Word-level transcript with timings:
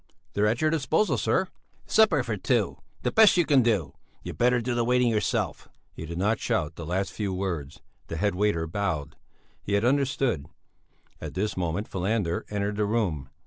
"They're 0.33 0.47
at 0.47 0.61
your 0.61 0.71
disposal, 0.71 1.15
sir!" 1.15 1.47
"Supper 1.85 2.23
for 2.23 2.35
two, 2.35 2.79
the 3.03 3.11
best 3.11 3.37
you 3.37 3.45
can 3.45 3.61
do! 3.61 3.93
You'd 4.23 4.39
better 4.39 4.59
do 4.59 4.73
the 4.73 4.83
waiting 4.83 5.09
yourself." 5.09 5.69
He 5.93 6.07
did 6.07 6.17
not 6.17 6.39
shout 6.39 6.75
the 6.75 6.87
last 6.87 7.13
few 7.13 7.31
words; 7.31 7.81
the 8.07 8.17
head 8.17 8.33
waiter 8.33 8.65
bowed; 8.65 9.15
he 9.61 9.73
had 9.73 9.85
understood. 9.85 10.47
At 11.21 11.35
this 11.35 11.55
moment 11.55 11.87
Falander 11.87 12.47
entered 12.49 12.77
the 12.77 12.85
room. 12.85 13.29